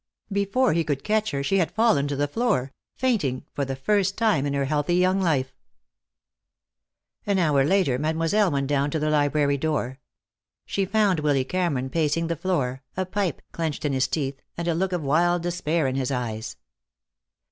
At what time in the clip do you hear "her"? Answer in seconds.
1.29-1.43, 4.55-4.65